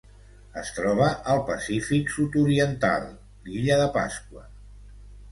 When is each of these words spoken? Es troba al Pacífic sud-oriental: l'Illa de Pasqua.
Es 0.59 0.69
troba 0.75 1.09
al 1.33 1.41
Pacífic 1.49 2.09
sud-oriental: 2.13 3.05
l'Illa 3.49 3.77
de 3.81 3.85
Pasqua. 3.99 4.43